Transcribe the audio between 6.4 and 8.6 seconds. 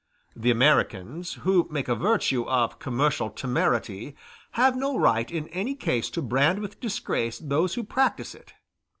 with disgrace those who practise it.